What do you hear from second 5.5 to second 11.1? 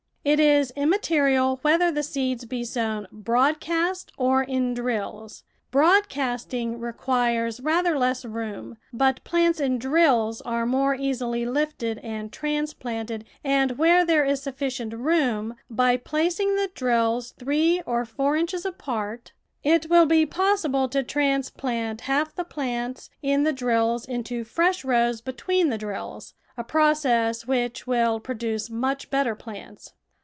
broadcasting requires rather less room, but plants in drills are more